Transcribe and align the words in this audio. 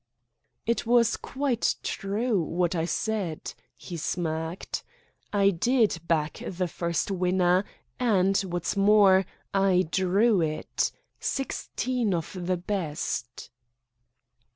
"It 0.65 0.87
was 0.87 1.15
quite 1.15 1.75
true 1.83 2.41
what 2.41 2.73
I 2.73 2.85
said," 2.85 3.53
he 3.77 3.97
smirked. 3.97 4.83
"I 5.31 5.51
did 5.51 5.99
back 6.07 6.41
the 6.43 6.67
first 6.67 7.11
winner, 7.11 7.65
and, 7.99 8.35
what's 8.39 8.75
more, 8.75 9.27
I 9.53 9.85
drew 9.91 10.41
it 10.41 10.91
sixteen 11.19 12.15
of 12.15 12.35
the 12.47 12.57
best." 12.57 13.51